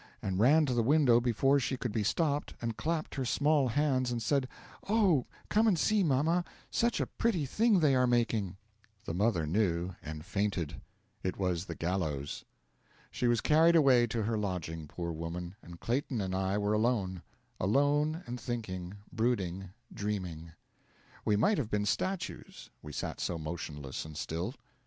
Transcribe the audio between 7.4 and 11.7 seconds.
thing they are making!' The mother knew and fainted. It was